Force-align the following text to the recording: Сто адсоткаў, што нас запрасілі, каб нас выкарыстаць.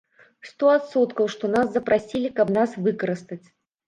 Сто 0.51 0.69
адсоткаў, 0.75 1.29
што 1.33 1.49
нас 1.55 1.67
запрасілі, 1.75 2.31
каб 2.39 2.47
нас 2.57 2.73
выкарыстаць. 2.89 3.41